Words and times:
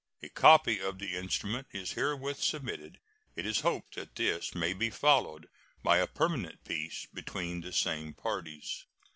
A 0.23 0.29
copy 0.29 0.79
of 0.81 0.97
the 0.97 1.15
instrument 1.15 1.67
is 1.73 1.91
herewith 1.91 2.39
submitted. 2.41 2.99
It 3.35 3.45
is 3.45 3.59
hoped 3.59 3.93
that 3.93 4.15
this 4.15 4.55
may 4.55 4.73
be 4.73 4.89
followed 4.89 5.47
by 5.83 5.99
a 5.99 6.07
permanent 6.07 6.63
peace 6.63 7.05
between 7.13 7.61
the 7.61 7.71
same 7.71 8.15
parties. 8.15 8.87